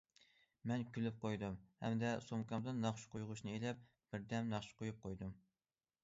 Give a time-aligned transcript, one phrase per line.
[0.69, 3.83] مەن كۈلۈپ قويدۇم ھەمدە سومكامدىن ناخشا قويغۇچنى ئېلىپ،
[4.15, 5.37] بىردەم ناخشا قويۇپ قويدۇم.